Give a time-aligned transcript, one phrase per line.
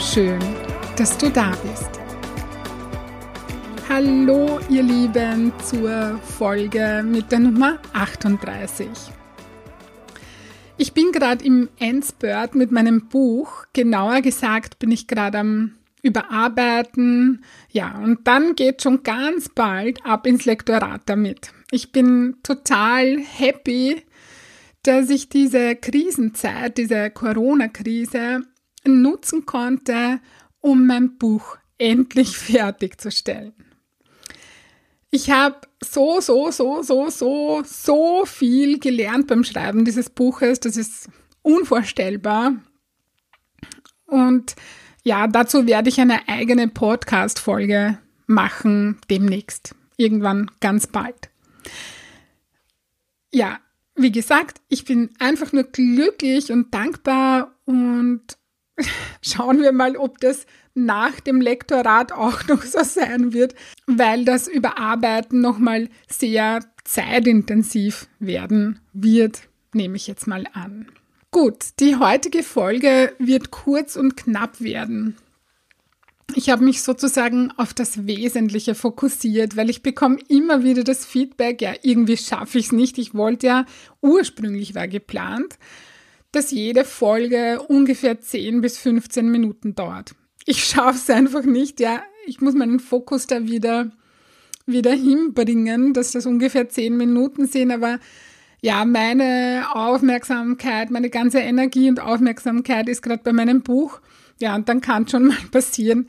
[0.00, 0.38] Schön,
[0.96, 1.90] dass du da bist.
[3.88, 8.88] Hallo, ihr Lieben, zur Folge mit der Nummer 38.
[10.76, 13.66] Ich bin gerade im Endspurt mit meinem Buch.
[13.72, 17.44] Genauer gesagt bin ich gerade am Überarbeiten.
[17.72, 21.50] Ja, und dann geht schon ganz bald ab ins Lektorat damit.
[21.72, 24.00] Ich bin total happy,
[24.84, 28.44] dass ich diese Krisenzeit, diese Corona-Krise
[28.88, 30.20] nutzen konnte,
[30.60, 33.54] um mein Buch endlich fertigzustellen.
[35.10, 40.60] Ich habe so, so, so, so, so, so viel gelernt beim Schreiben dieses Buches.
[40.60, 41.08] Das ist
[41.42, 42.56] unvorstellbar.
[44.06, 44.54] Und
[45.04, 49.74] ja, dazu werde ich eine eigene Podcast-Folge machen demnächst.
[49.96, 51.30] Irgendwann ganz bald.
[53.32, 53.58] Ja,
[53.94, 58.22] wie gesagt, ich bin einfach nur glücklich und dankbar und
[59.22, 63.54] schauen wir mal, ob das nach dem Lektorat auch noch so sein wird,
[63.86, 70.86] weil das Überarbeiten nochmal sehr zeitintensiv werden wird, nehme ich jetzt mal an.
[71.30, 75.16] Gut, die heutige Folge wird kurz und knapp werden
[76.34, 81.62] ich habe mich sozusagen auf das Wesentliche fokussiert, weil ich bekomme immer wieder das Feedback,
[81.62, 82.98] ja, irgendwie schaffe ich es nicht.
[82.98, 83.64] Ich wollte ja,
[84.02, 85.58] ursprünglich war geplant,
[86.32, 90.14] dass jede Folge ungefähr 10 bis 15 Minuten dauert.
[90.46, 92.02] Ich schaffe es einfach nicht, ja.
[92.26, 93.90] Ich muss meinen Fokus da wieder,
[94.66, 97.98] wieder hinbringen, dass das ungefähr 10 Minuten sind, aber
[98.60, 104.00] ja, meine Aufmerksamkeit, meine ganze Energie und Aufmerksamkeit ist gerade bei meinem Buch
[104.40, 106.08] ja, und dann kann schon mal passieren,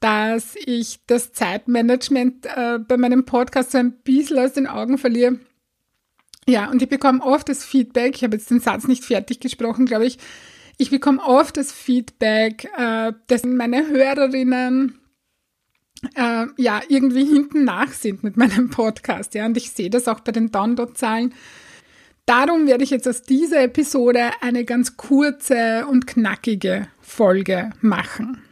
[0.00, 5.38] dass ich das Zeitmanagement äh, bei meinem Podcast so ein bisschen aus den Augen verliere.
[6.48, 9.86] Ja, und ich bekomme oft das Feedback, ich habe jetzt den Satz nicht fertig gesprochen,
[9.86, 10.18] glaube ich,
[10.78, 14.98] ich bekomme oft das Feedback, äh, dass meine Hörerinnen
[16.14, 19.34] äh, ja irgendwie hinten nach sind mit meinem Podcast.
[19.34, 21.34] Ja, und ich sehe das auch bei den Downloadzahlen.
[22.26, 28.42] Darum werde ich jetzt aus dieser Episode eine ganz kurze und knackige Folge machen.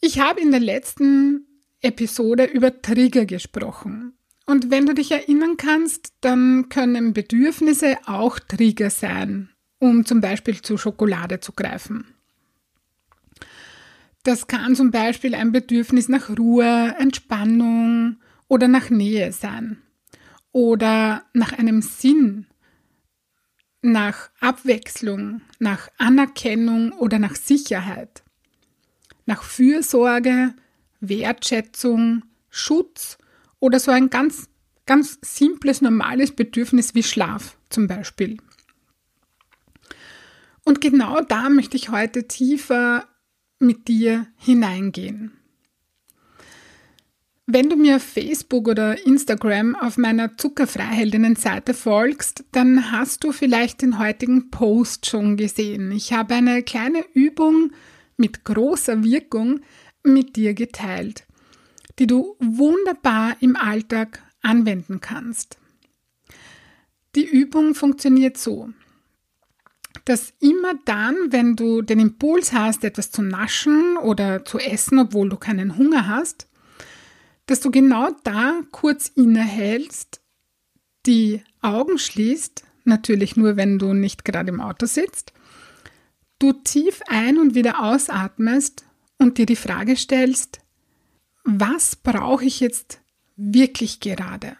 [0.00, 1.46] Ich habe in der letzten
[1.80, 4.16] Episode über Trigger gesprochen.
[4.46, 10.62] Und wenn du dich erinnern kannst, dann können Bedürfnisse auch Trigger sein, um zum Beispiel
[10.62, 12.14] zu Schokolade zu greifen.
[14.22, 18.16] Das kann zum Beispiel ein Bedürfnis nach Ruhe, Entspannung
[18.48, 19.82] oder nach Nähe sein
[20.52, 22.46] oder nach einem Sinn,
[23.82, 28.22] nach Abwechslung, nach Anerkennung oder nach Sicherheit,
[29.26, 30.54] nach Fürsorge,
[31.00, 33.18] Wertschätzung, Schutz
[33.60, 34.48] oder so ein ganz,
[34.86, 38.36] ganz simples, normales Bedürfnis wie Schlaf zum Beispiel.
[40.64, 43.06] Und genau da möchte ich heute tiefer
[43.58, 45.32] mit dir hineingehen.
[47.48, 53.82] Wenn du mir auf Facebook oder Instagram auf meiner Zuckerfreiheldinnen-Seite folgst, dann hast du vielleicht
[53.82, 55.92] den heutigen Post schon gesehen.
[55.92, 57.70] Ich habe eine kleine Übung
[58.16, 59.60] mit großer Wirkung
[60.02, 61.25] mit dir geteilt,
[61.98, 65.58] die du wunderbar im Alltag anwenden kannst.
[67.14, 68.70] Die Übung funktioniert so,
[70.04, 75.28] dass immer dann, wenn du den Impuls hast, etwas zu naschen oder zu essen, obwohl
[75.28, 76.48] du keinen Hunger hast,
[77.46, 80.20] dass du genau da kurz innehältst,
[81.06, 85.32] die Augen schließt, natürlich nur, wenn du nicht gerade im Auto sitzt,
[86.38, 88.84] du tief ein- und wieder ausatmest
[89.18, 90.60] und dir die Frage stellst,
[91.46, 93.00] was brauche ich jetzt
[93.36, 94.56] wirklich gerade?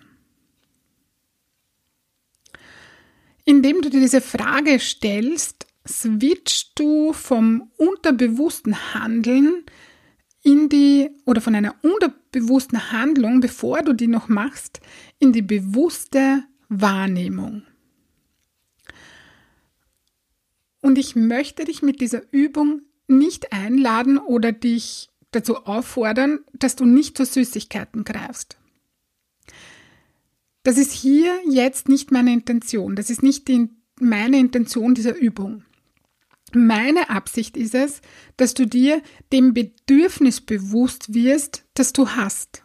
[3.45, 9.65] Indem du dir diese Frage stellst, switchst du vom unterbewussten Handeln
[10.43, 14.81] in die oder von einer unterbewussten Handlung, bevor du die noch machst,
[15.19, 17.63] in die bewusste Wahrnehmung.
[20.81, 26.85] Und ich möchte dich mit dieser Übung nicht einladen oder dich dazu auffordern, dass du
[26.85, 28.57] nicht zu Süßigkeiten greifst.
[30.63, 32.97] Das ist hier jetzt nicht meine Intention.
[32.97, 33.69] Das ist nicht die,
[34.01, 35.65] meine Intention dieser Übung.
[36.53, 38.01] Meine Absicht ist es,
[38.37, 39.03] dass du dir
[39.33, 42.63] dem Bedürfnis bewusst wirst, das du hast.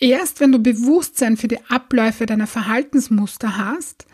[0.00, 4.06] Erst wenn du Bewusstsein für die Abläufe deiner Verhaltensmuster hast,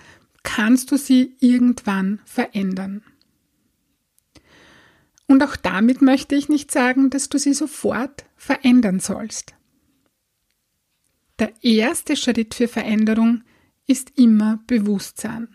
[0.42, 3.02] kannst du sie irgendwann verändern.
[5.30, 9.54] Und auch damit möchte ich nicht sagen, dass du sie sofort verändern sollst.
[11.38, 13.44] Der erste Schritt für Veränderung
[13.86, 15.46] ist immer Bewusstsein.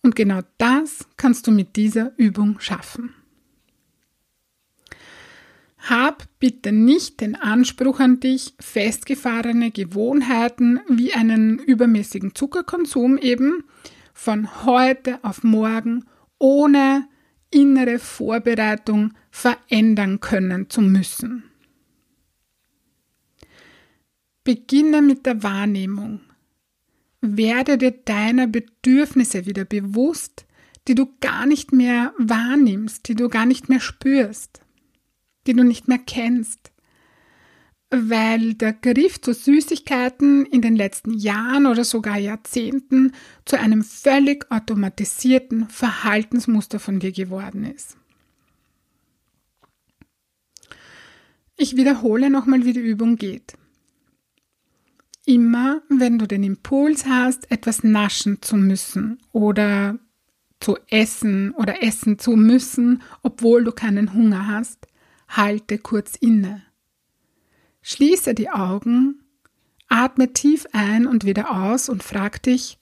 [0.00, 3.14] Und genau das kannst du mit dieser Übung schaffen.
[5.78, 13.64] Hab bitte nicht den Anspruch an dich, festgefahrene Gewohnheiten wie einen übermäßigen Zuckerkonsum eben
[14.14, 16.04] von heute auf morgen
[16.38, 17.08] ohne
[17.50, 21.44] innere Vorbereitung verändern können zu müssen.
[24.44, 26.20] Beginne mit der Wahrnehmung.
[27.20, 30.46] Werde dir deiner Bedürfnisse wieder bewusst,
[30.86, 34.62] die du gar nicht mehr wahrnimmst, die du gar nicht mehr spürst
[35.48, 36.72] die du nicht mehr kennst,
[37.90, 43.12] weil der Griff zu Süßigkeiten in den letzten Jahren oder sogar Jahrzehnten
[43.44, 47.96] zu einem völlig automatisierten Verhaltensmuster von dir geworden ist.
[51.56, 53.54] Ich wiederhole nochmal, wie die Übung geht.
[55.24, 59.98] Immer, wenn du den Impuls hast, etwas naschen zu müssen oder
[60.60, 64.86] zu essen oder essen zu müssen, obwohl du keinen Hunger hast,
[65.28, 66.62] halte kurz inne.
[67.82, 69.22] Schließe die Augen,
[69.88, 72.78] atme tief ein und wieder aus und frag dich,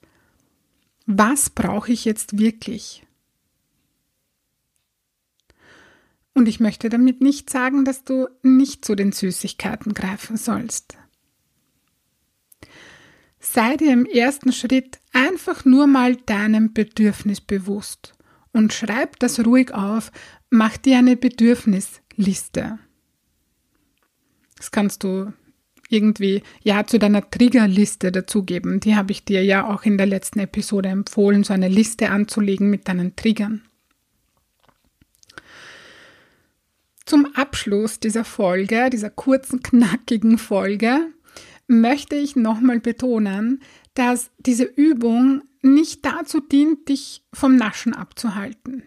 [1.05, 3.05] was brauche ich jetzt wirklich?
[6.33, 10.97] Und ich möchte damit nicht sagen, dass du nicht zu den Süßigkeiten greifen sollst.
[13.39, 18.13] Sei dir im ersten Schritt einfach nur mal deinem Bedürfnis bewusst
[18.51, 20.11] und schreib das ruhig auf,
[20.49, 22.79] mach dir eine Bedürfnis Liste.
[24.57, 25.31] Das kannst du
[25.89, 28.79] irgendwie ja zu deiner Triggerliste dazugeben.
[28.79, 32.69] Die habe ich dir ja auch in der letzten Episode empfohlen, so eine Liste anzulegen
[32.69, 33.61] mit deinen Triggern.
[37.05, 41.07] Zum Abschluss dieser Folge, dieser kurzen, knackigen Folge,
[41.67, 43.61] möchte ich nochmal betonen,
[43.93, 48.83] dass diese Übung nicht dazu dient, dich vom Naschen abzuhalten.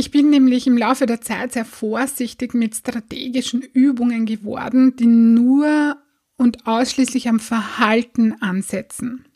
[0.00, 5.98] Ich bin nämlich im Laufe der Zeit sehr vorsichtig mit strategischen Übungen geworden, die nur
[6.38, 9.26] und ausschließlich am Verhalten ansetzen.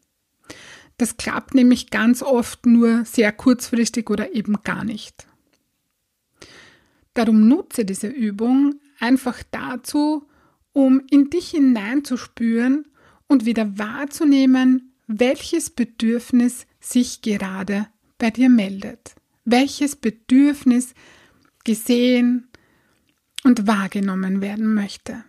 [0.97, 5.27] Das klappt nämlich ganz oft nur sehr kurzfristig oder eben gar nicht.
[7.13, 10.27] Darum nutze diese Übung einfach dazu,
[10.73, 12.87] um in dich hineinzuspüren
[13.27, 19.15] und wieder wahrzunehmen, welches Bedürfnis sich gerade bei dir meldet
[19.45, 20.95] welches Bedürfnis
[21.65, 22.49] gesehen
[23.43, 25.25] und wahrgenommen werden möchte.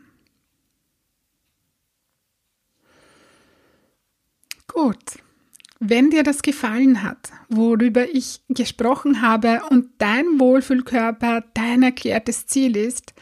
[4.67, 5.19] Gut,
[5.79, 12.75] wenn dir das gefallen hat, worüber ich gesprochen habe und dein Wohlfühlkörper dein erklärtes Ziel
[12.75, 13.13] ist,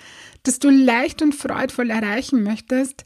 [0.44, 3.06] das du leicht und freudvoll erreichen möchtest,